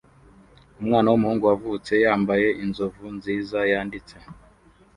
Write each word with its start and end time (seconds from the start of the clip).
umwana 0.81 1.07
wumuhungu 1.09 1.43
wavutse 1.51 1.93
yambaye 2.05 2.47
inzovu 2.63 3.05
nziza 3.17 3.59
yanditse 3.71 4.15